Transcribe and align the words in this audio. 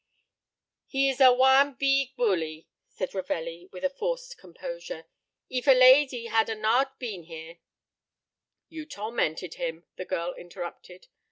"He 0.87 1.09
is 1.11 1.21
a 1.21 1.31
one 1.31 1.75
beeg 1.75 2.15
bully," 2.15 2.67
said 2.87 3.13
Ravelli, 3.13 3.69
with 3.71 3.83
forced 3.95 4.35
composure. 4.35 5.05
"Eef 5.47 5.67
a 5.67 5.73
lady 5.75 6.25
had 6.25 6.49
a 6.49 6.55
not 6.55 6.97
been 6.97 7.21
here" 7.25 7.59
"You 8.67 8.87
tormented 8.87 9.53
him," 9.53 9.85
the 9.97 10.05
girl 10.05 10.33
interrupted. 10.33 11.05